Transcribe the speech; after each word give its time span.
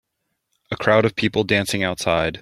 A 0.71 0.75
crowd 0.75 1.05
of 1.05 1.15
people 1.15 1.43
dancing 1.43 1.83
outside. 1.83 2.39